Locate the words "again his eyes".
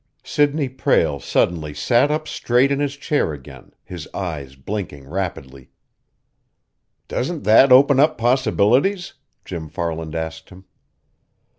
3.33-4.55